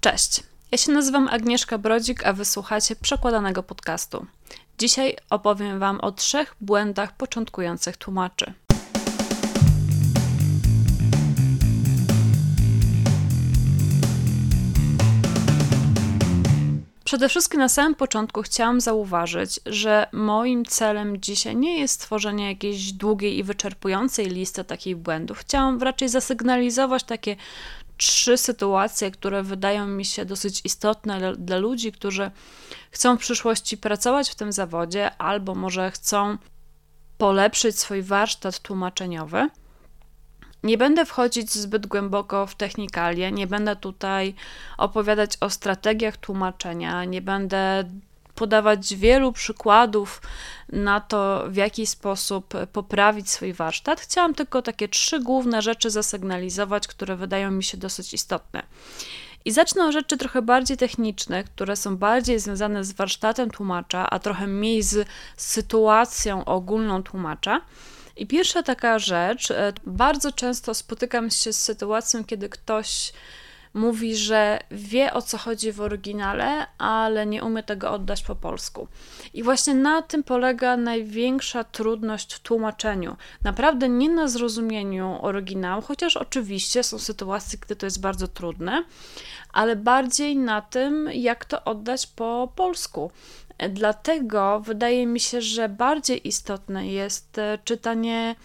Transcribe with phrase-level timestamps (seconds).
[0.00, 4.26] Cześć, ja się nazywam Agnieszka Brodzik, a wysłuchacie przekładanego podcastu.
[4.78, 8.52] Dzisiaj opowiem Wam o trzech błędach początkujących tłumaczy.
[17.08, 22.92] Przede wszystkim na samym początku chciałam zauważyć, że moim celem dzisiaj nie jest stworzenie jakiejś
[22.92, 25.38] długiej i wyczerpującej listy takich błędów.
[25.38, 27.36] Chciałam raczej zasygnalizować takie
[27.98, 32.30] trzy sytuacje, które wydają mi się dosyć istotne dla ludzi, którzy
[32.90, 36.38] chcą w przyszłości pracować w tym zawodzie albo może chcą
[37.18, 39.48] polepszyć swój warsztat tłumaczeniowy.
[40.62, 44.34] Nie będę wchodzić zbyt głęboko w technikalie, nie będę tutaj
[44.78, 47.84] opowiadać o strategiach tłumaczenia, nie będę
[48.38, 50.22] podawać wielu przykładów
[50.72, 54.00] na to, w jaki sposób poprawić swój warsztat.
[54.00, 58.62] Chciałam tylko takie trzy główne rzeczy zasygnalizować, które wydają mi się dosyć istotne.
[59.44, 64.18] I zacznę od rzeczy trochę bardziej techniczne, które są bardziej związane z warsztatem tłumacza, a
[64.18, 67.60] trochę mniej z sytuacją ogólną tłumacza.
[68.16, 73.12] I pierwsza taka rzecz, e, bardzo często spotykam się z sytuacją, kiedy ktoś
[73.74, 78.88] mówi, że wie o co chodzi w oryginale, ale nie umie tego oddać po polsku.
[79.34, 83.16] I właśnie na tym polega największa trudność w tłumaczeniu.
[83.42, 88.84] Naprawdę nie na zrozumieniu oryginału, chociaż oczywiście są sytuacje, gdy to jest bardzo trudne,
[89.52, 93.10] ale bardziej na tym, jak to oddać po polsku.
[93.70, 98.36] Dlatego wydaje mi się, że bardziej istotne jest e, czytanie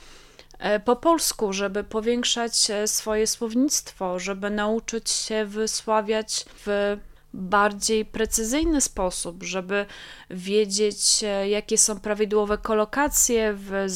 [0.86, 6.97] po polsku, żeby powiększać e, swoje słownictwo, żeby nauczyć się wysławiać w
[7.33, 9.86] bardziej precyzyjny sposób, żeby
[10.30, 13.88] wiedzieć, e, jakie są prawidłowe kolokacje w,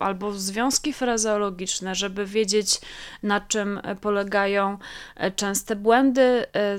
[0.00, 2.80] albo związki frazeologiczne, żeby wiedzieć,
[3.22, 4.78] na czym polegają
[5.16, 6.76] e, częste błędy e,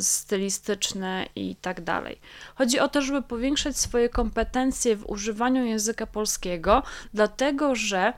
[0.00, 2.20] stylistyczne i tak dalej.
[2.54, 6.82] Chodzi o to, żeby powiększać swoje kompetencje w używaniu języka polskiego,
[7.14, 8.12] dlatego że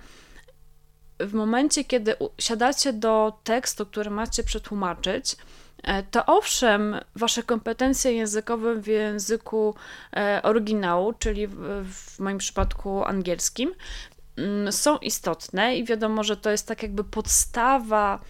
[1.20, 5.36] w momencie, kiedy siadacie do tekstu, który macie przetłumaczyć,
[5.82, 9.74] E, to owszem, wasze kompetencje językowe w języku
[10.16, 11.46] e, oryginału, czyli
[11.84, 13.74] w moim przypadku angielskim,
[14.36, 18.20] mm, są istotne i wiadomo, że to jest tak jakby podstawa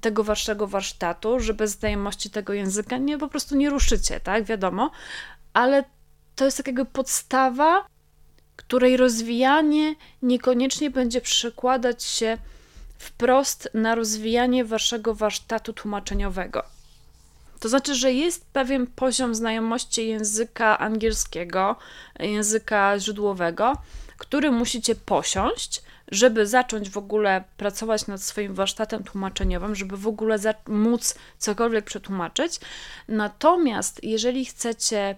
[0.00, 4.44] tego waszego warsztatu, że bez znajomości tego języka nie po prostu nie ruszycie, tak?
[4.44, 4.90] Wiadomo,
[5.52, 5.84] ale
[6.36, 7.86] to jest tak jakby podstawa,
[8.60, 12.38] której rozwijanie niekoniecznie będzie przekładać się
[12.98, 16.62] wprost na rozwijanie waszego warsztatu tłumaczeniowego.
[17.60, 21.76] To znaczy, że jest pewien poziom znajomości języka angielskiego,
[22.18, 23.76] języka źródłowego,
[24.16, 30.36] który musicie posiąść, żeby zacząć w ogóle pracować nad swoim warsztatem tłumaczeniowym, żeby w ogóle
[30.68, 32.60] móc cokolwiek przetłumaczyć.
[33.08, 35.16] Natomiast jeżeli chcecie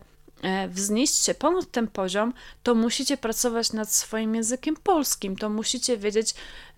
[0.69, 6.35] wznieść się ponad ten poziom, to musicie pracować nad swoim językiem polskim, to musicie wiedzieć,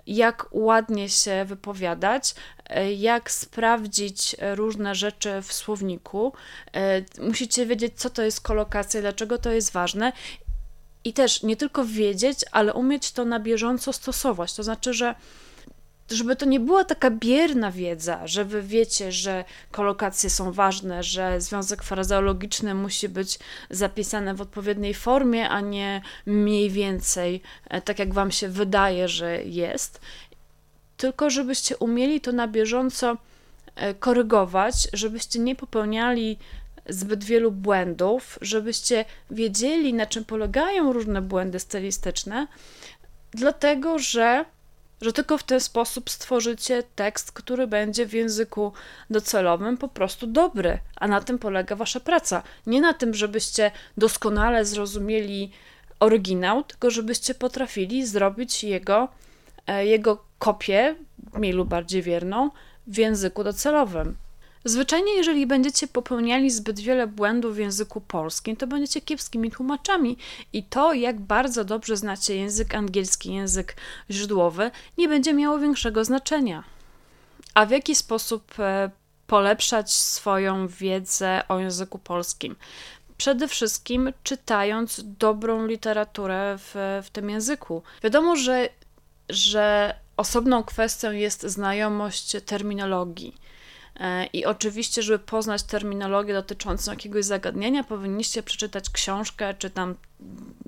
[0.07, 2.35] jak ładnie się wypowiadać,
[2.67, 6.33] e, jak sprawdzić różne rzeczy w słowniku.
[6.73, 10.13] E, musicie wiedzieć, co to jest kolokacja, dlaczego to jest ważne.
[11.05, 14.55] I też nie tylko wiedzieć, ale umieć to na bieżąco stosować.
[14.55, 15.15] To znaczy, że
[16.11, 21.41] żeby to nie była taka bierna wiedza, że wy wiecie, że kolokacje są ważne, że
[21.41, 23.39] związek frazeologiczny musi być
[23.71, 29.43] zapisany w odpowiedniej formie, a nie mniej więcej e, tak, jak wam się wydaje, że
[29.45, 30.01] jest.
[30.97, 33.17] Tylko żebyście umieli to na bieżąco
[33.77, 36.39] e, korygować, żebyście nie popełniali
[36.89, 42.47] zbyt wielu błędów, żebyście wiedzieli, na czym polegają różne błędy stylistyczne,
[43.33, 44.45] dlatego że
[45.01, 48.73] że tylko w ten sposób stworzycie tekst, który będzie w języku
[49.11, 52.43] docelowym po prostu dobry, a na tym polega wasza praca.
[52.67, 55.51] Nie na tym, żebyście doskonale zrozumieli
[56.01, 59.09] oryginał, tylko żebyście potrafili zrobić jego,
[59.67, 60.95] e, jego kopię,
[61.35, 62.51] mniej lub bardziej wierną,
[62.87, 64.17] w języku docelowym.
[64.67, 70.17] Zwyczajnie, jeżeli będziecie popełniali zbyt wiele błędów w języku polskim, to będziecie kiepskimi tłumaczami
[70.53, 73.77] i to, jak bardzo dobrze znacie język angielski, język
[74.11, 76.65] źródłowy, nie będzie miało większego znaczenia.
[77.55, 78.91] A w jaki sposób e,
[79.27, 82.57] polepszać swoją wiedzę o języku polskim?
[83.17, 87.83] Przede wszystkim czytając dobrą literaturę w, w tym języku.
[88.03, 88.69] Wiadomo, że,
[89.29, 93.44] że osobną kwestią jest znajomość terminologii
[94.33, 99.95] I oczywiście, żeby poznać terminologię dotyczącą jakiegoś zagadnienia, powinniście przeczytać książkę czy tam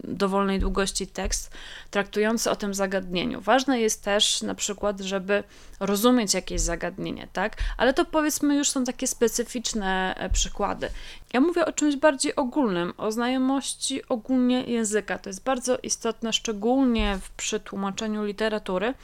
[0.05, 1.51] dowolnej długości tekst
[1.91, 3.41] traktujący o tym zagadnieniu.
[3.41, 5.45] Ważne jest też na przykład, żeby
[5.81, 7.57] rozumieć jakieś zagadnienie, tak?
[7.77, 10.89] Ale to powiedzmy już są takie specyficzne e, przykłady.
[11.33, 15.19] Ja mówię o czymś bardziej ogólnym, o znajomości ogólnie języka.
[15.19, 18.95] To jest bardzo istotne, szczególnie przy tłumaczeniu literatury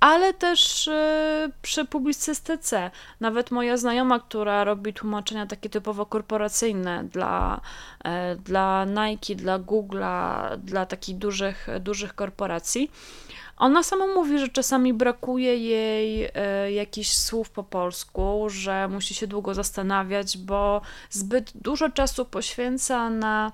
[0.00, 2.90] ale też y, przy publicystyce.
[3.20, 7.60] Nawet moja znajoma, która robi tłumaczenia takie typowo korporacyjne dla,
[8.04, 12.90] e, dla Nike, dla Google'a, dla takich dużych, dużych korporacji,
[13.56, 19.26] ona sama mówi, że czasami brakuje jej e, jakichś słów po polsku, że musi się
[19.26, 20.80] długo zastanawiać, bo
[21.10, 23.52] zbyt dużo czasu poświęca na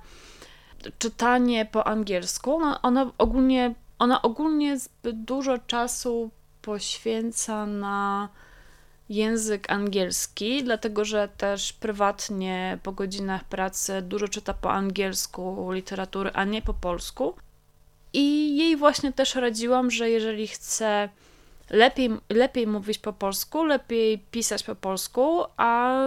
[0.98, 2.54] czytanie po angielsku.
[2.54, 6.30] Ona, ona ogólnie ona ogólnie zbyt dużo czasu
[6.66, 8.28] poświęca na
[9.08, 16.44] język angielski, dlatego że też prywatnie po godzinach pracy dużo czyta po angielsku literatury, a
[16.44, 17.34] nie po polsku.
[18.12, 21.08] I jej właśnie też radziłam, że jeżeli chce
[21.70, 26.00] lepiej, lepiej mówić po polsku, lepiej pisać po polsku, a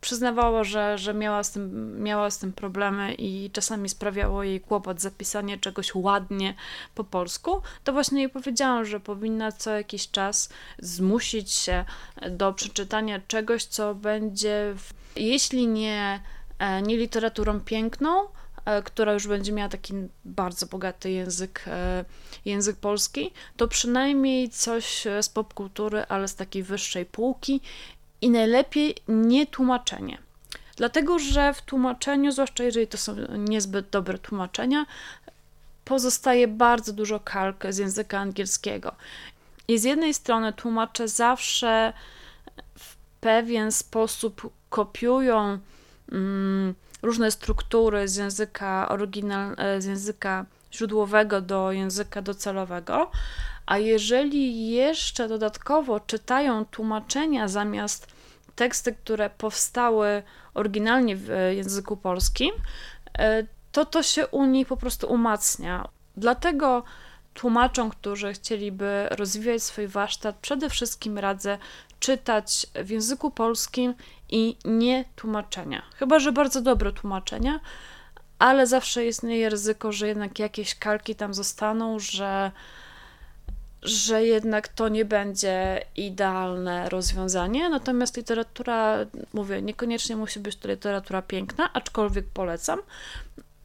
[0.00, 5.00] przyznawała, że, że miała, z tym, miała z tym problemy i czasami sprawiało jej kłopot
[5.00, 6.54] zapisanie czegoś ładnie
[6.94, 10.48] po polsku, to właśnie jej powiedziałam, że powinna co jakiś czas
[10.78, 11.84] zmusić się
[12.30, 16.20] do przeczytania czegoś, co będzie, w, jeśli nie,
[16.58, 18.28] e, nie literaturą piękną,
[18.64, 22.04] e, która już będzie miała taki bardzo bogaty język, e,
[22.44, 27.60] język polski, to przynajmniej coś z popkultury, ale z takiej wyższej półki
[28.20, 30.18] i najlepiej nie tłumaczenie.
[30.76, 34.86] Dlatego, że w tłumaczeniu, zwłaszcza jeżeli to są niezbyt dobre tłumaczenia,
[35.84, 38.92] pozostaje bardzo dużo kalk z języka angielskiego.
[39.68, 41.92] I z jednej strony tłumacze zawsze
[42.78, 45.58] w pewien sposób kopiują
[46.12, 53.10] mm, różne struktury z języka oryginal, z języka źródłowego do języka docelowego,
[53.66, 58.06] a jeżeli jeszcze dodatkowo czytają tłumaczenia zamiast
[58.56, 60.22] teksty, które powstały
[60.54, 62.50] oryginalnie w języku polskim,
[63.18, 65.88] e, to to się u nich po prostu umacnia.
[66.16, 66.82] Dlatego
[67.34, 71.58] tłumaczom, którzy chcieliby rozwijać swój warsztat, przede wszystkim radzę
[72.00, 73.94] czytać w języku polskim
[74.30, 75.82] i nie tłumaczenia.
[75.96, 77.60] Chyba, że bardzo dobre tłumaczenia,
[78.38, 82.52] ale zawsze istnieje ryzyko, że jednak jakieś kalki tam zostaną, że
[83.82, 87.68] że jednak to nie będzie idealne rozwiązanie.
[87.68, 88.96] Natomiast literatura,
[89.32, 92.78] mówię, niekoniecznie musi być to literatura piękna, aczkolwiek polecam.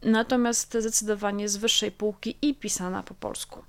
[0.02, 3.64] Natomiast zdecydowanie z wyższej półki i pisana po polsku.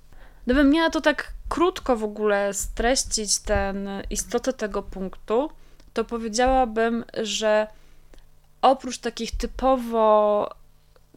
[0.45, 5.49] Gdybym miała to tak krótko w ogóle streścić ten istotę tego punktu,
[5.93, 7.67] to powiedziałabym, że
[8.61, 10.49] oprócz takich typowo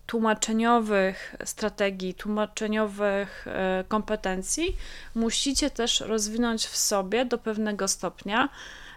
[0.08, 4.76] tłumaczeniowych strategii, tłumaczeniowych e, kompetencji,
[5.14, 8.48] musicie też rozwinąć w sobie do pewnego stopnia,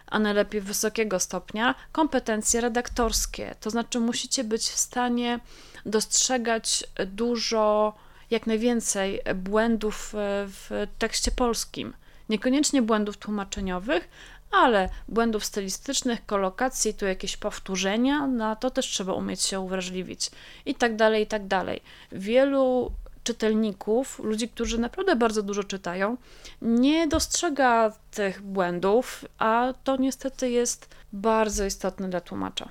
[0.07, 3.55] a najlepiej wysokiego stopnia, kompetencje redaktorskie.
[3.59, 5.39] To znaczy, musicie być w stanie
[5.85, 7.93] dostrzegać dużo,
[8.29, 10.17] jak najwięcej błędów e,
[10.47, 11.93] w tekście polskim.
[12.29, 14.09] Niekoniecznie błędów tłumaczeniowych,
[14.51, 20.31] ale błędów stylistycznych, kolokacji, tu jakieś powtórzenia, na to też trzeba umieć się uwrażliwić
[20.65, 21.81] i tak dalej, i tak dalej.
[22.11, 22.91] Wielu
[23.23, 26.17] czytelników, ludzi, którzy naprawdę bardzo dużo czytają,
[26.61, 32.69] nie dostrzega tych błędów, a to niestety jest bardzo istotne dla tłumacza.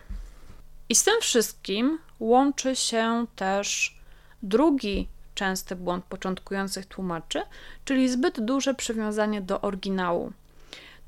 [0.88, 3.98] I z tym wszystkim łączy się też
[4.42, 7.42] drugi częsty błąd początkujących tłumaczy,
[7.84, 10.32] czyli zbyt duże przywiązanie do oryginału.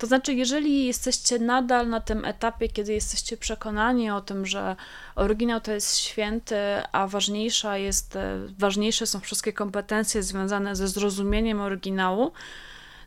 [0.03, 4.77] To znaczy, jeżeli jesteście nadal na tym etapie, kiedy jesteście przekonani o tym, że
[5.15, 6.57] oryginał to jest święty,
[6.93, 12.33] a ważniejsza jest, e, ważniejsze są wszystkie kompetencje związane ze zrozumieniem oryginału,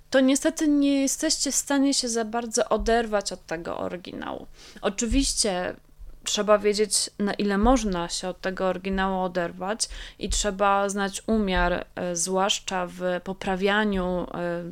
[0.09, 4.47] to niestety nie jesteście w stanie się za bardzo oderwać od tego oryginału.
[4.81, 5.75] Oczywiście
[6.23, 12.15] trzeba wiedzieć, na ile można się od tego oryginału oderwać, i trzeba znać umiar, e,
[12.15, 14.71] zwłaszcza w poprawianiu e,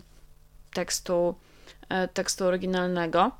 [0.73, 1.35] tekstu
[2.13, 3.31] tekstu oryginalnego.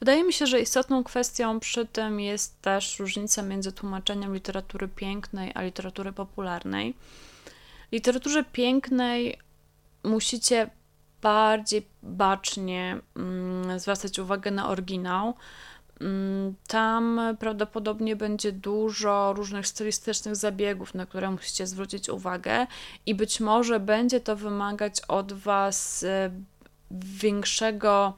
[0.00, 5.52] Wydaje mi się, że istotną kwestią przy tym jest też różnica między tłumaczeniem literatury pięknej
[5.54, 6.94] a literatury popularnej.
[7.88, 9.38] W literaturze pięknej
[10.04, 10.70] musicie
[11.22, 15.34] bardziej bacznie mm, zwracać uwagę na oryginał.
[16.00, 22.66] Mm, tam prawdopodobnie będzie dużo różnych stylistycznych zabiegów, na które musicie zwrócić uwagę,
[23.06, 26.30] i być może będzie to wymagać od Was e,
[26.90, 28.14] większego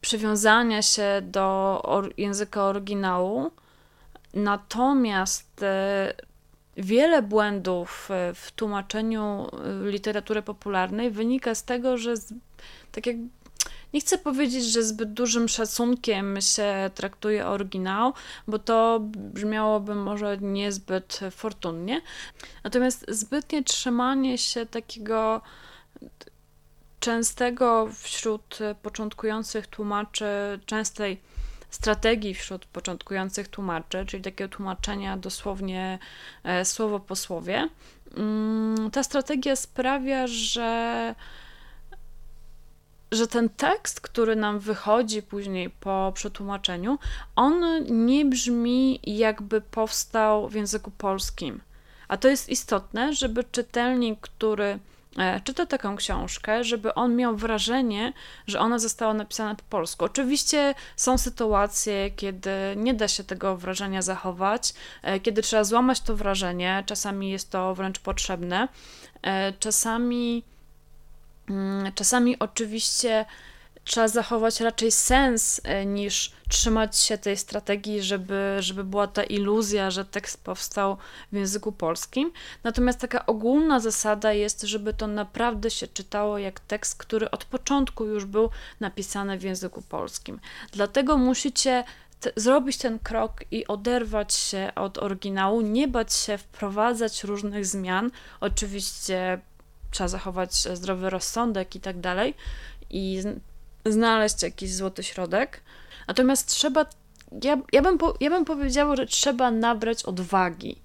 [0.00, 3.50] przywiązania się do or języka oryginału.
[4.34, 6.14] Natomiast e,
[6.76, 9.46] wiele błędów w tłumaczeniu
[9.82, 12.14] literatury popularnej wynika z tego, że
[12.92, 13.16] tak jak
[13.94, 18.12] nie chcę powiedzieć, że zbyt dużym szacunkiem się traktuje oryginał,
[18.46, 22.00] bo to brzmiałoby może niezbyt fortunnie.
[22.64, 25.40] Natomiast zbytnie trzymanie się takiego
[27.00, 30.26] częstego wśród początkujących tłumaczy,
[30.66, 31.20] częstej
[31.70, 35.98] strategii wśród początkujących tłumaczy, czyli takiego tłumaczenia dosłownie
[36.44, 37.68] e, słowo po słowie.
[38.16, 41.14] Mm, ta strategia sprawia, że
[43.12, 46.98] że ten tekst, który nam wychodzi później po przetłumaczeniu,
[47.36, 47.62] on
[48.06, 51.60] nie brzmi jakby powstał w języku polskim.
[52.08, 54.78] A to jest istotne, żeby czytelnik, który
[55.44, 58.12] czyta taką książkę, żeby on miał wrażenie,
[58.46, 60.04] że ona została napisana po polsku.
[60.04, 66.16] Oczywiście są sytuacje, kiedy nie da się tego wrażenia zachować, e, kiedy trzeba złamać to
[66.16, 68.68] wrażenie, czasami jest to wręcz potrzebne,
[69.22, 70.42] e, czasami
[71.50, 73.24] Mm, czasami oczywiście
[73.84, 79.90] trzeba zachować raczej sens e, niż trzymać się tej strategii, żeby, żeby była ta iluzja,
[79.90, 80.96] że tekst powstał
[81.32, 82.32] w języku polskim.
[82.64, 88.06] Natomiast taka ogólna zasada jest, żeby to naprawdę się czytało jak tekst, który od początku
[88.06, 90.40] już był napisany w języku polskim.
[90.72, 91.84] Dlatego musicie
[92.36, 98.10] zrobić ten krok i oderwać się od oryginału, nie bać się wprowadzać różnych zmian.
[98.40, 99.40] Oczywiście
[99.90, 102.34] trzeba zachować zdrowy rozsądek i tak dalej
[102.90, 103.22] i
[103.86, 105.60] znaleźć jakiś złoty środek.
[106.08, 106.86] Natomiast trzeba,
[107.42, 110.76] ja, ja, bym, po, ja bym powiedziała, że trzeba nabrać odwagi,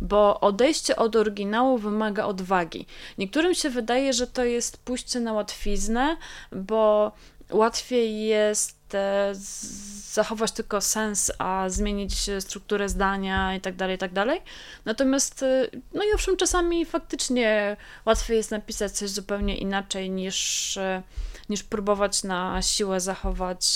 [0.00, 2.86] bo odejście od oryginału wymaga odwagi.
[3.18, 6.16] Niektórym się wydaje, że to jest pójście na łatwiznę,
[6.52, 7.12] bo
[7.50, 9.32] łatwiej jest e,
[10.12, 14.40] zachować tylko sens, a zmienić strukturę zdania i tak dalej, i tak dalej.
[14.84, 21.02] Natomiast, e, no i owszem, czasami faktycznie łatwiej jest napisać coś zupełnie inaczej niż, e,
[21.48, 23.66] niż próbować na siłę zachować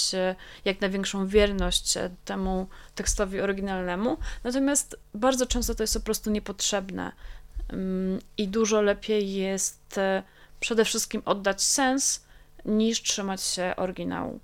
[0.65, 1.95] jak największą wierność
[2.25, 4.17] temu tekstowi oryginalnemu.
[4.45, 7.13] Natomiast bardzo często to jest po prostu niepotrzebne
[7.69, 10.01] mm, i dużo lepiej jest
[10.61, 12.27] przede wszystkim oddać sens,
[12.67, 14.41] niż trzymać się oryginału.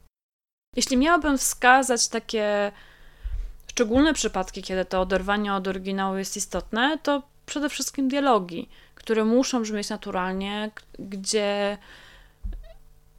[0.77, 2.73] Jeśli miałabym wskazać takie
[3.71, 9.63] szczególne przypadki, kiedy to oderwanie od oryginału jest istotne, to przede wszystkim dialogi, które muszą
[9.63, 11.79] brzmieć naturalnie, gdzie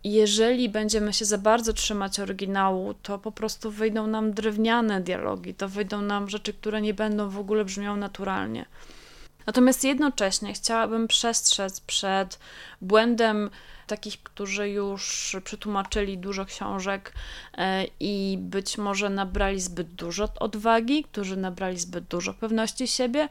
[0.03, 5.69] jeżeli będziemy się za bardzo trzymać oryginału, to po prostu wyjdą nam drewniane dialogi, to
[5.69, 8.65] wyjdą nam rzeczy, które nie będą w ogóle brzmiały naturalnie.
[9.45, 12.39] Natomiast jednocześnie chciałabym przestrzec przed
[12.81, 13.49] błędem
[13.87, 17.13] takich, którzy już przetłumaczyli dużo książek
[17.57, 23.29] e, i być może nabrali zbyt dużo odwagi, którzy nabrali zbyt dużo pewności siebie,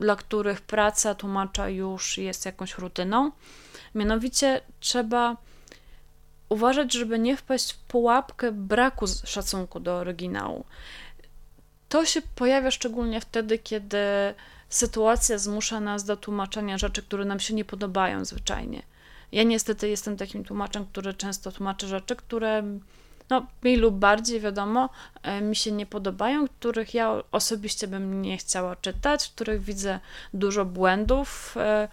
[0.00, 3.32] dla których praca tłumacza już jest jakąś rutyną.
[3.94, 5.36] Mianowicie trzeba
[6.48, 10.64] uważać, żeby nie wpaść w pułapkę braku szacunku do oryginału.
[11.88, 13.98] To się pojawia szczególnie wtedy, kiedy
[14.70, 18.82] sytuacja zmusza nas do tłumaczenia rzeczy, które nam się nie podobają zwyczajnie.
[19.32, 22.62] Ja niestety jestem takim tłumaczem, który często tłumaczy rzeczy, które
[23.30, 24.88] no, mniej lub bardziej, wiadomo,
[25.22, 30.00] e, mi się nie podobają, których ja osobiście bym nie chciała czytać, w których widzę
[30.34, 31.54] dużo błędów.
[31.56, 31.88] E,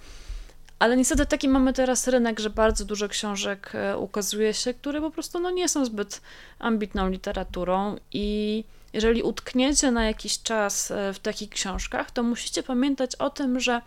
[0.80, 5.12] ale niestety taki mamy teraz rynek, że bardzo dużo książek e, ukazuje się, które po
[5.12, 6.22] prostu no, nie są zbyt
[6.60, 8.64] ambitną literaturą i
[8.94, 13.82] jeżeli utkniecie na jakiś czas w takich książkach, to musicie pamiętać o tym, że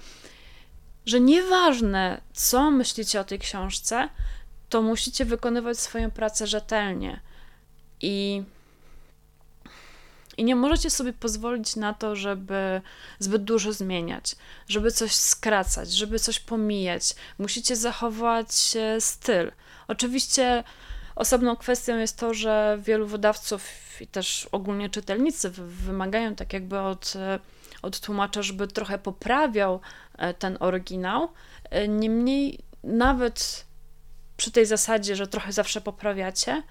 [1.07, 4.09] że nieważne, co myślicie o tej książce,
[4.69, 7.21] to musicie wykonywać swoją pracę rzetelnie.
[8.01, 8.43] I,
[10.37, 12.81] I nie możecie sobie pozwolić na to, żeby
[13.19, 14.37] zbyt dużo zmieniać,
[14.69, 17.15] żeby coś skracać, żeby coś pomijać.
[17.39, 18.49] Musicie zachować
[19.01, 19.53] styl.
[19.89, 20.65] Oczywiście
[21.17, 23.63] osobną kwestią jest to, że wielu wydawców
[24.01, 27.15] i też ogólnie czytelnicy wymagają tak jakby od
[27.83, 29.81] od tłumacza, żeby trochę poprawiał
[30.19, 31.29] e, ten oryginał.
[31.71, 33.65] E, niemniej, nawet
[34.37, 36.63] przy tej zasadzie, że trochę zawsze poprawiacie,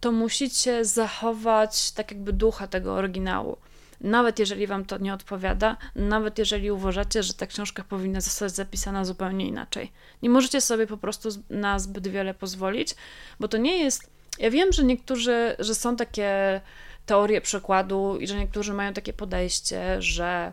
[0.00, 3.56] to musicie zachować tak jakby ducha tego oryginału.
[4.00, 9.04] Nawet jeżeli wam to nie odpowiada, nawet jeżeli uważacie, że ta książka powinna zostać zapisana
[9.04, 9.92] zupełnie inaczej.
[10.22, 12.94] Nie możecie sobie po prostu na zbyt wiele pozwolić,
[13.40, 14.10] bo to nie jest.
[14.38, 16.60] Ja wiem, że niektórzy, że są takie
[17.06, 20.52] teorię przekładu i że niektórzy mają takie podejście, że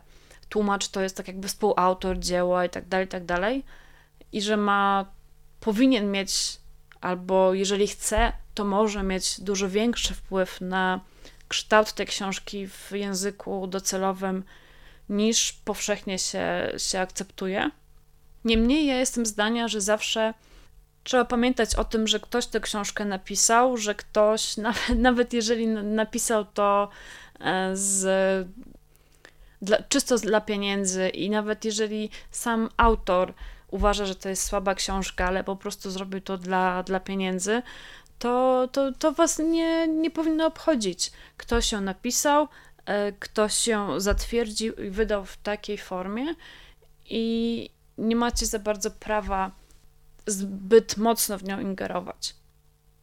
[0.49, 3.63] tłumacz to jest tak jakby współautor dzieła i tak dalej, i tak dalej,
[4.31, 5.05] i że ma,
[5.59, 6.57] powinien mieć,
[7.01, 10.99] albo jeżeli chce to może mieć dużo większy wpływ na
[11.51, 14.43] kształt tej książki w języku docelowym
[15.09, 17.71] niż powszechnie się, się akceptuje.
[18.45, 20.33] Niemniej ja jestem zdania, że zawsze
[21.03, 26.45] trzeba pamiętać o tym, że ktoś tę książkę napisał, że ktoś, nawet, nawet jeżeli napisał
[26.45, 26.89] to
[27.39, 28.47] e, z,
[29.61, 33.33] dla, czysto dla pieniędzy i nawet jeżeli sam autor
[33.71, 37.61] uważa, że to jest słaba książka, ale po prostu zrobił to dla, dla pieniędzy,
[38.21, 41.11] to, to, to was nie, nie powinno obchodzić.
[41.37, 42.47] Ktoś ją napisał,
[42.85, 46.25] e, ktoś ją zatwierdził i wydał w takiej formie
[47.05, 49.51] i nie macie za bardzo prawa
[50.25, 52.35] zbyt mocno w nią ingerować.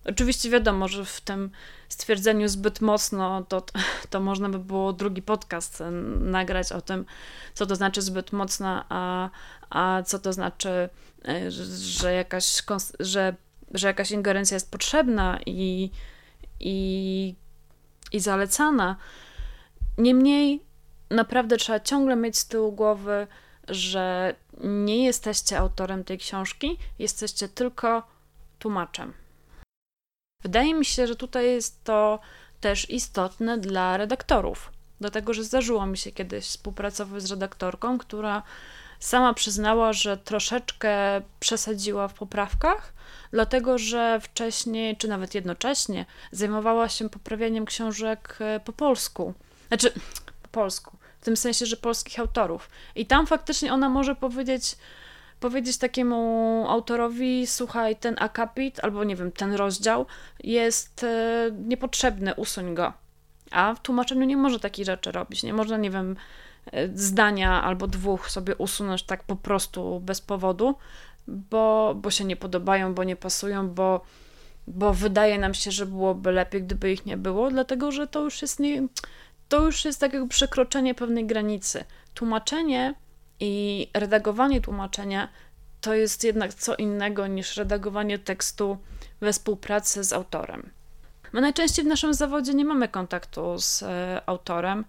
[0.04, 1.50] Oczywiście wiadomo, że w tym
[1.88, 3.62] stwierdzeniu zbyt mocno to,
[4.10, 5.82] to można by było drugi podcast
[6.20, 7.04] nagrać o tym,
[7.54, 9.30] co to znaczy zbyt mocno, a,
[9.70, 10.88] a co to znaczy,
[11.28, 12.62] e, że jakaś,
[13.00, 13.34] że,
[13.74, 15.90] że jakaś ingerencja jest potrzebna i,
[16.60, 17.34] i,
[18.12, 18.96] i zalecana.
[19.98, 20.62] Niemniej
[21.10, 23.26] naprawdę trzeba ciągle mieć z tyłu głowy,
[23.68, 28.02] że nie jesteście autorem tej książki, jesteście tylko
[28.58, 29.12] tłumaczem.
[30.42, 32.20] Wydaje mi się, że tutaj jest to
[32.60, 38.42] też istotne dla redaktorów, dlatego że zdarzyło mi się kiedyś współpracować z redaktorką, która
[39.00, 42.92] sama przyznała, że troszeczkę przesadziła w poprawkach,
[43.30, 49.34] dlatego że wcześniej, czy nawet jednocześnie, zajmowała się poprawianiem książek e, po polsku.
[49.68, 49.92] Znaczy,
[50.42, 52.70] po polsku w tym sensie, że polskich autorów.
[52.94, 54.76] I tam faktycznie ona może powiedzieć,
[55.40, 60.06] powiedzieć takiemu autorowi, słuchaj, ten akapit, albo nie wiem, ten rozdział
[60.44, 62.92] jest e, niepotrzebny, usuń go.
[63.50, 65.42] A w tłumaczeniu nie może takich rzeczy robić.
[65.42, 66.16] Nie można, nie wiem,
[66.94, 70.74] zdania albo dwóch sobie usunąć tak po prostu bez powodu,
[71.28, 74.04] bo, bo się nie podobają, bo nie pasują, bo,
[74.66, 78.42] bo wydaje nam się, że byłoby lepiej, gdyby ich nie było, dlatego że to już
[78.42, 78.88] jest nie,
[79.48, 81.84] to już jest tak jakby przekroczenie pewnej granicy.
[82.14, 82.94] Tłumaczenie
[83.40, 85.28] i redagowanie tłumaczenia
[85.80, 88.78] to jest jednak co innego niż redagowanie tekstu
[89.20, 90.70] we współpracy z autorem.
[91.32, 94.84] My najczęściej w naszym zawodzie nie mamy kontaktu z e, autorem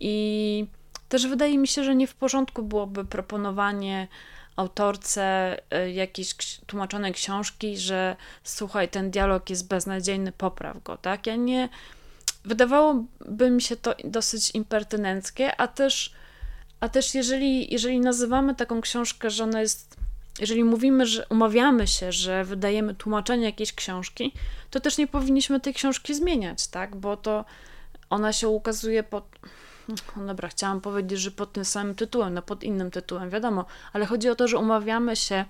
[0.00, 0.66] i
[1.12, 4.08] też wydaje mi się, że nie w porządku byłoby proponowanie
[4.56, 6.34] autorce e, jakiejś
[6.66, 11.26] tłumaczonej książki, że słuchaj, ten dialog jest beznadziejny, popraw go, tak?
[11.26, 11.68] Ja nie,
[12.44, 16.12] Wydawałoby mi się to dosyć impertynenckie, a też,
[16.80, 19.96] a też jeżeli, jeżeli nazywamy taką książkę, że ona jest,
[20.40, 24.32] jeżeli mówimy, że umawiamy się, że wydajemy tłumaczenie jakiejś książki,
[24.70, 26.96] to też nie powinniśmy tej książki zmieniać, tak?
[26.96, 27.44] Bo to
[28.10, 29.24] ona się ukazuje pod.
[30.16, 34.06] No dobra, chciałam powiedzieć, że pod tym samym tytułem, no pod innym tytułem, wiadomo, ale
[34.06, 35.44] chodzi o to, że umawiamy się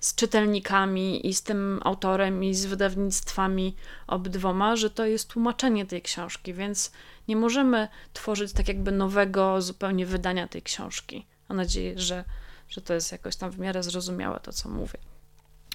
[0.00, 6.02] z czytelnikami i z tym autorem i z wydawnictwami obydwoma, że to jest tłumaczenie tej
[6.02, 6.92] książki, więc
[7.28, 11.26] nie możemy tworzyć tak jakby nowego zupełnie wydania tej książki.
[11.48, 12.24] Mam nadzieję, że,
[12.68, 14.98] że to jest jakoś tam w miarę zrozumiałe to, co mówię.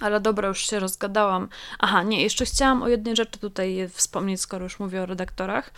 [0.01, 1.49] Ale dobra, już się rozgadałam.
[1.79, 5.71] Aha, nie, jeszcze chciałam o jednej rzeczy tutaj wspomnieć, skoro już mówię o redaktorach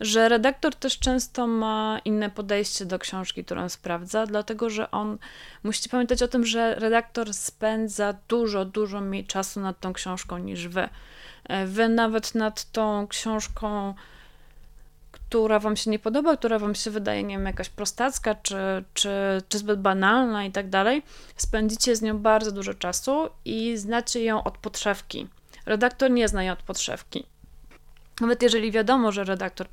[0.00, 5.18] że redaktor też często ma inne podejście do książki, którą sprawdza, dlatego że on
[5.62, 10.68] musicie pamiętać o tym, że redaktor spędza dużo, dużo mniej czasu nad tą książką niż
[10.68, 10.88] wy.
[11.44, 13.94] E, wy nawet nad tą książką,
[15.10, 18.56] która wam się nie podoba, która wam się wydaje, nie wiem, jakaś prostacka, czy,
[18.94, 19.10] czy,
[19.48, 21.02] czy zbyt banalna i tak dalej,
[21.36, 25.28] spędzicie z nią bardzo dużo czasu i znacie ją od podszewki.
[25.66, 27.26] Redaktor nie zna jej od podszewki.
[28.20, 29.66] Nawet jeżeli wiadomo, że redaktor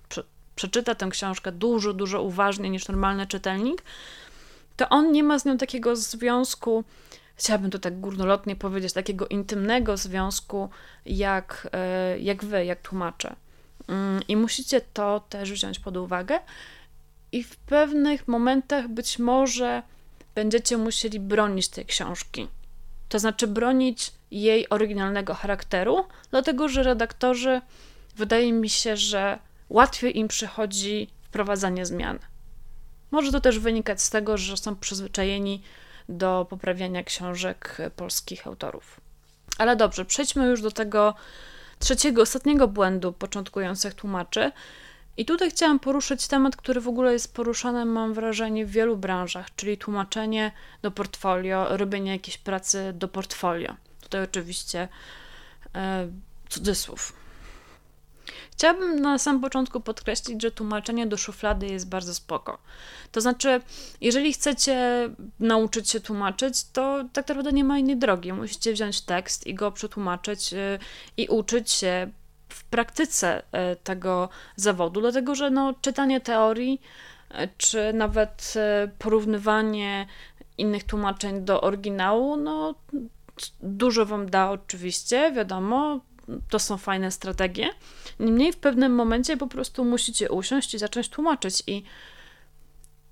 [0.55, 3.84] przeczyta tę książkę dużo, dużo uważniej niż normalny czytelnik,
[4.75, 6.84] to on nie ma z nią takiego związku,
[7.36, 10.69] chciałabym to tak górnolotnie powiedzieć, takiego intymnego związku
[11.05, 13.36] jak, e, jak wy, jak tłumacze.
[13.88, 16.39] Mm, I musicie to też wziąć pod uwagę.
[17.31, 19.84] I w pewnych momentach być może
[20.36, 22.47] będziecie musieli bronić tej książki.
[23.10, 27.62] To znaczy bronić jej oryginalnego charakteru, dlatego że redaktorzy
[28.15, 32.19] wydaje mi się, że łatwiej im przychodzi wprowadzanie zmian.
[33.12, 35.62] Może to też wynikać z tego, że są przyzwyczajeni
[36.10, 39.01] do poprawiania książek polskich autorów.
[39.58, 41.15] Ale dobrze, przejdźmy już do tego
[41.80, 44.51] trzeciego, ostatniego błędu początkujących tłumaczy.
[45.17, 49.56] I tutaj chciałam poruszyć temat, który w ogóle jest poruszany, mam wrażenie, w wielu branżach,
[49.56, 50.51] czyli tłumaczenie
[50.82, 53.75] do portfolio, robienie jakiejś pracy do portfolio.
[54.01, 54.88] Tutaj oczywiście
[55.75, 56.08] e,
[56.49, 57.25] cudzysłów.
[58.52, 62.58] Chciałabym na samym początku podkreślić, że tłumaczenie do szuflady jest bardzo spoko.
[63.12, 63.62] To znaczy,
[64.02, 65.10] jeżeli chcecie
[65.40, 68.34] nauczyć się tłumaczyć, to tak naprawdę nie ma innej drogi.
[68.34, 70.80] Musicie wziąć tekst i go przetłumaczyć y,
[71.18, 72.12] i uczyć się
[72.50, 73.44] w praktyce y,
[73.84, 76.82] tego zawodu, dlatego że no, czytanie teorii
[77.32, 78.54] y, czy nawet
[79.00, 80.08] porównywanie
[80.58, 82.76] innych tłumaczeń do oryginału, no
[83.62, 86.00] dużo wam da oczywiście, wiadomo,
[86.50, 87.70] to są fajne strategie.
[88.19, 91.84] Niemniej w pewnym momencie po prostu musicie usiąść i zacząć tłumaczyć i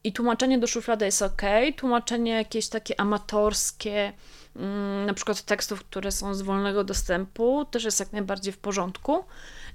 [0.04, 1.42] i tłumaczenie do szuflady jest ok,
[1.78, 4.14] tłumaczenie jakieś takie amatorskie,
[4.56, 9.24] mm, na przykład tekstów, które są z wolnego dostępu, też jest jak najbardziej w porządku.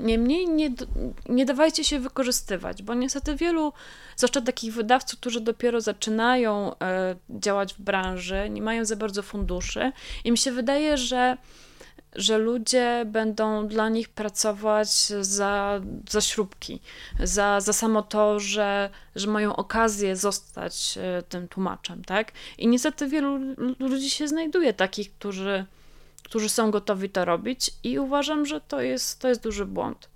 [0.01, 0.71] Niemniej nie,
[1.29, 3.73] nie dawajcie się wykorzystywać, bo niestety wielu,
[4.17, 9.93] zwłaszcza takich wydawców, którzy dopiero zaczynają e, działać w branży, nie mają za bardzo funduszy,
[10.25, 11.37] i mi się wydaje, że
[12.15, 14.89] że ludzie będą dla nich pracować
[15.21, 16.81] za, za śrubki,
[17.23, 22.33] za, za samo to, że, że mają okazję zostać e, tym tłumaczem, tak?
[22.59, 23.39] I niestety wielu
[23.79, 25.65] ludzi się znajduje takich, którzy,
[26.23, 30.09] którzy są gotowi to robić i uważam, że to jest, to jest duży błąd.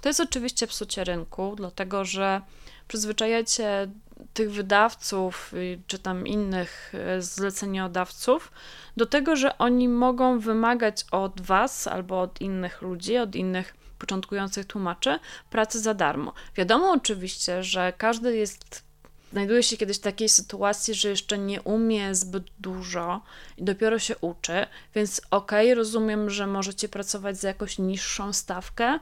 [0.00, 2.40] To jest oczywiście psucie rynku, dlatego że
[2.88, 3.88] przyzwyczajacie
[4.32, 5.54] tych wydawców,
[5.86, 8.52] czy tam innych e, zleceniodawców
[8.96, 14.66] do tego, że oni mogą wymagać od Was albo od innych ludzi, od innych początkujących
[14.66, 15.18] tłumaczy
[15.50, 16.32] pracy za darmo.
[16.56, 18.88] Wiadomo oczywiście, że każdy jest
[19.32, 23.20] znajduje się kiedyś w takiej sytuacji, że jeszcze nie umie zbyt dużo
[23.56, 28.98] i dopiero się uczy, więc okej, okay, rozumiem, że możecie pracować za jakąś niższą stawkę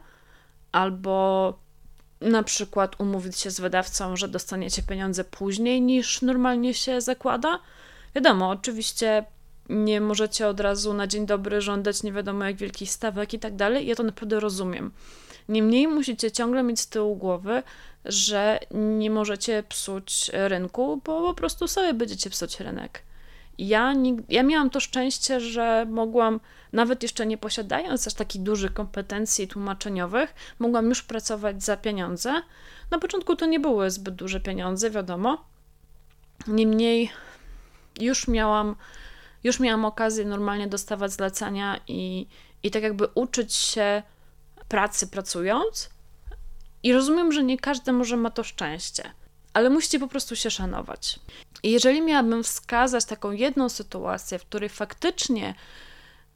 [0.72, 1.58] albo
[2.20, 7.58] na przykład umówić się z wydawcą, że dostaniecie pieniądze później niż normalnie się zakłada.
[8.14, 9.24] Wiadomo, oczywiście
[9.68, 13.56] nie możecie od razu na dzień dobry żądać nie wiadomo jak wielkich stawek i tak
[13.56, 13.86] dalej.
[13.86, 14.92] Ja to naprawdę rozumiem.
[15.48, 17.62] Niemniej musicie ciągle mieć z tyłu głowy,
[18.04, 23.02] że nie możecie psuć rynku, bo po prostu sobie będziecie psuć rynek.
[23.58, 23.94] Ja,
[24.28, 26.40] ja miałam to szczęście, że mogłam,
[26.72, 32.42] nawet jeszcze nie posiadając aż takich dużych kompetencji tłumaczeniowych, mogłam już pracować za pieniądze.
[32.90, 35.44] Na początku to nie były zbyt duże pieniądze, wiadomo.
[36.46, 37.10] Niemniej
[38.00, 38.76] już miałam,
[39.44, 42.26] już miałam okazję normalnie dostawać zlecenia i,
[42.62, 44.02] i tak jakby uczyć się
[44.68, 45.90] pracy pracując.
[46.82, 49.10] I rozumiem, że nie każdy może ma to szczęście
[49.56, 51.20] ale musicie po prostu się szanować.
[51.62, 55.54] I jeżeli miałabym wskazać taką jedną sytuację, w której faktycznie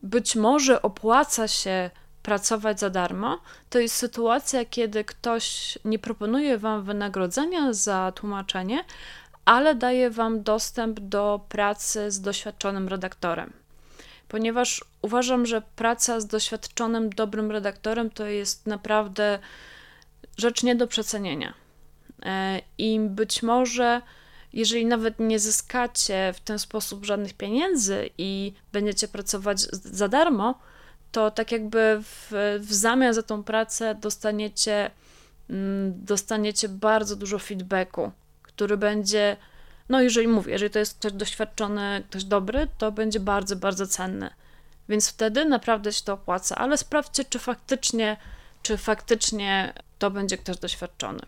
[0.02, 1.90] być może opłaca się
[2.22, 8.84] pracować za darmo, to jest sytuacja, kiedy ktoś nie proponuje wam wynagrodzenia za tłumaczenie,
[9.44, 13.52] ale daje wam dostęp do pracy z doświadczonym redaktorem.
[14.28, 19.38] Ponieważ uważam, że praca z doświadczonym, dobrym redaktorem to jest naprawdę
[20.36, 21.54] rzecz nie do przecenienia.
[22.22, 24.02] E, I być może,
[24.52, 30.58] jeżeli nawet nie zyskacie w ten sposób żadnych pieniędzy i będziecie pracować za darmo,
[31.12, 34.90] to tak jakby w, w zamian za tą pracę dostaniecie,
[35.50, 38.10] mm, dostaniecie bardzo dużo feedbacku,
[38.42, 39.36] który będzie,
[39.88, 44.30] no jeżeli mówię, jeżeli to jest ktoś doświadczony, ktoś dobry, to będzie bardzo, bardzo cenny.
[44.88, 48.16] Więc wtedy naprawdę się to opłaca, ale sprawdźcie, czy faktycznie,
[48.62, 51.20] czy faktycznie to będzie ktoś doświadczony.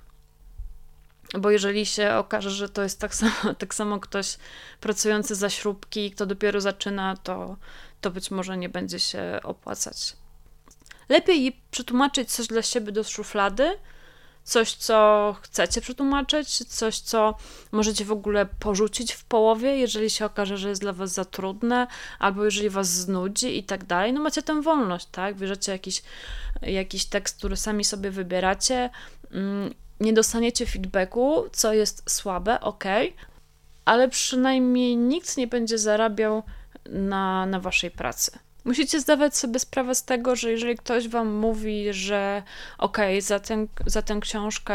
[1.39, 4.39] Bo jeżeli się okaże, że to jest tak samo, tak samo ktoś
[4.81, 7.57] pracujący za śrubki, kto dopiero zaczyna, to,
[8.01, 10.17] to być może nie będzie się opłacać.
[11.09, 13.79] Lepiej przetłumaczyć coś dla siebie do szuflady,
[14.45, 17.35] coś, co chcecie przetłumaczyć, coś, co
[17.73, 21.87] możecie w ogóle porzucić w połowie, jeżeli się okaże, że jest dla was za trudne,
[22.19, 24.13] albo jeżeli was znudzi i tak dalej.
[24.13, 25.37] No macie tę wolność, tak?
[25.37, 26.03] Bierzecie jakiś,
[26.63, 28.91] jakiś tekst, który sami sobie wybieracie
[30.01, 32.85] nie dostaniecie feedbacku, co jest słabe, ok,
[33.85, 36.43] ale przynajmniej nikt nie będzie zarabiał
[36.91, 38.39] na, na waszej pracy.
[38.65, 42.43] Musicie zdawać sobie sprawę z tego, że jeżeli ktoś wam mówi, że
[42.79, 44.75] okej, okay, za, tę, za tę książkę,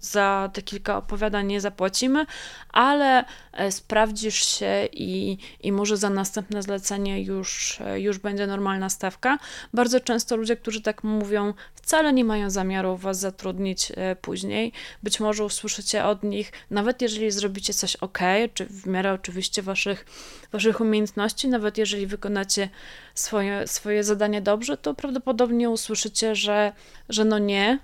[0.00, 2.26] za te kilka opowiadań nie zapłacimy,
[2.72, 8.90] ale e, sprawdzisz się i, i może za następne zlecenie już, e, już będzie normalna
[8.90, 9.38] stawka.
[9.74, 14.72] Bardzo często ludzie, którzy tak mówią, wcale nie mają zamiaru was zatrudnić e, później.
[15.02, 18.18] Być może usłyszycie od nich, nawet jeżeli zrobicie coś ok,
[18.54, 20.06] czy w miarę oczywiście waszych,
[20.52, 22.68] waszych umiejętności, nawet jeżeli wykonacie
[23.18, 26.72] swoje, swoje zadanie dobrze, to prawdopodobnie usłyszycie, że,
[27.08, 27.78] że no nie,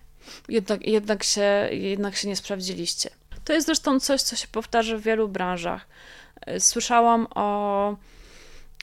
[0.48, 3.10] jednak, jednak, się, jednak się nie sprawdziliście.
[3.44, 5.86] To jest zresztą coś, co się powtarza w wielu branżach.
[6.58, 7.96] Słyszałam o,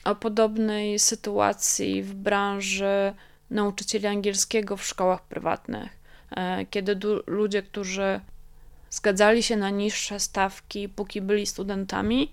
[0.04, 3.14] o podobnej sytuacji w branży
[3.50, 5.90] nauczycieli angielskiego w szkołach prywatnych,
[6.30, 8.20] e, kiedy ludzie, którzy
[8.90, 12.32] zgadzali się na niższe stawki, póki byli studentami,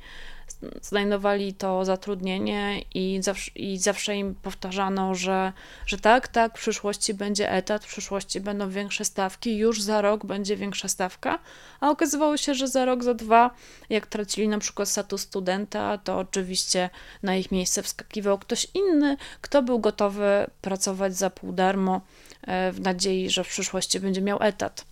[0.81, 5.53] znajdowali to zatrudnienie i zawsze, i zawsze im powtarzano, że,
[5.85, 10.25] że tak, tak, w przyszłości będzie etat, w przyszłości będą większe stawki, już za rok
[10.25, 11.39] będzie większa stawka,
[11.79, 13.51] a okazywało się, że za rok, za dwa,
[13.89, 16.89] jak tracili na przykład status studenta, to oczywiście
[17.23, 22.01] na ich miejsce wskakiwał ktoś inny, kto był gotowy pracować za pół darmo
[22.41, 24.85] e, w nadziei, że w przyszłości będzie miał etat.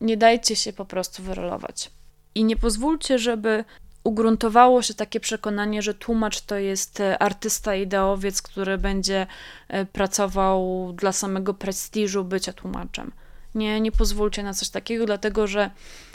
[0.00, 1.90] Nie dajcie się po prostu wyrolować.
[2.34, 3.64] I nie pozwólcie, żeby
[4.06, 9.26] ugruntowało się takie przekonanie, że tłumacz to jest e, artysta, ideowiec, który będzie
[9.68, 13.12] e, pracował dla samego prestiżu bycia tłumaczem.
[13.54, 15.70] Nie, nie pozwólcie na coś takiego, dlatego że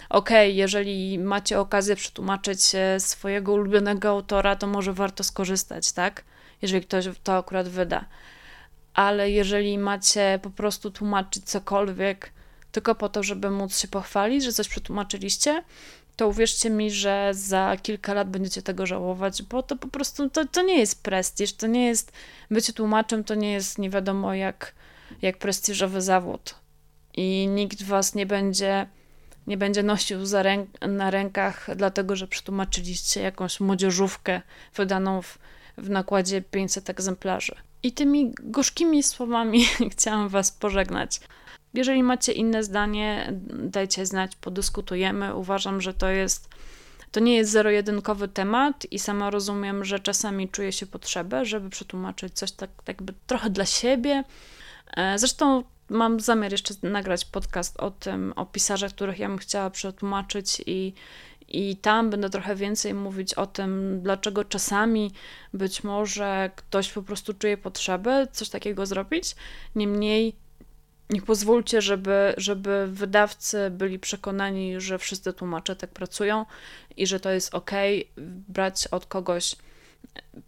[0.10, 6.24] okej, okay, jeżeli macie okazję przetłumaczyć e, swojego ulubionego autora, to może warto skorzystać, tak?
[6.62, 8.06] Jeżeli ktoś to akurat wyda.
[8.94, 12.32] Ale jeżeli macie po prostu tłumaczyć cokolwiek,
[12.72, 15.64] tylko po to, żeby móc się pochwalić, że coś przetłumaczyliście,
[16.16, 20.46] to uwierzcie mi, że za kilka lat będziecie tego żałować, bo to po prostu to,
[20.46, 22.12] to nie jest prestiż, to nie jest
[22.52, 24.74] bycie tłumaczem, to nie jest nie wiadomo jak,
[25.22, 26.56] jak prestiżowy zawód.
[27.14, 28.88] I nikt was nie będzie
[29.48, 34.42] nie będzie nosił za ręk na rękach, dlatego że przetłumaczyliście jakąś młodzieżówkę
[34.76, 35.38] wydaną w,
[35.78, 37.56] w nakładzie 500 egzemplarzy.
[37.84, 41.20] I tymi gorzkimi słowami chciałam Was pożegnać.
[41.74, 45.36] Jeżeli macie inne zdanie, dajcie znać, podyskutujemy.
[45.36, 46.50] Uważam, że to jest
[47.12, 52.34] to nie jest zero-jedynkowy temat i sama rozumiem, że czasami czuję się potrzebę, żeby przetłumaczyć
[52.34, 54.24] coś tak, tak jakby trochę dla siebie.
[54.98, 59.70] E, zresztą mam zamiar jeszcze nagrać podcast o tym, o pisarzach, których ja bym chciała
[59.70, 60.94] przetłumaczyć i,
[61.48, 65.12] i tam będę trochę więcej mówić o tym, dlaczego czasami
[65.54, 69.36] być może ktoś po prostu czuje potrzebę coś takiego zrobić.
[69.76, 70.36] Niemniej
[71.12, 76.46] nie pozwólcie, żeby, żeby wydawcy byli przekonani, że wszyscy tłumacze tak pracują
[76.98, 77.72] i że to jest ok
[78.48, 79.56] brać od kogoś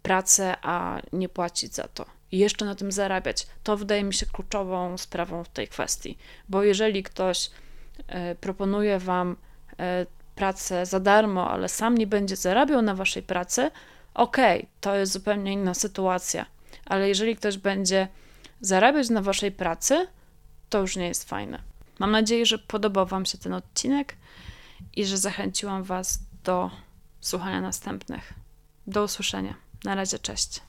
[0.02, 2.06] pracę, a nie płacić za to.
[2.32, 3.46] I jeszcze na tym zarabiać.
[3.62, 7.50] To wydaje mi się kluczową sprawą w tej kwestii, bo jeżeli ktoś
[8.06, 9.36] e, proponuje Wam
[9.78, 13.70] e, pracę za darmo, ale sam nie będzie zarabiał na Waszej pracy,
[14.14, 14.36] ok,
[14.80, 16.46] to jest zupełnie inna sytuacja.
[16.86, 18.08] Ale jeżeli ktoś będzie
[18.60, 20.06] zarabiać na Waszej pracy,
[20.74, 21.62] to już nie jest fajne.
[21.98, 24.16] Mam nadzieję, że podobał Wam się ten odcinek
[24.96, 26.70] i że zachęciłam Was do
[27.20, 28.32] słuchania następnych.
[28.86, 29.54] Do usłyszenia.
[29.84, 30.60] Na razie, cześć.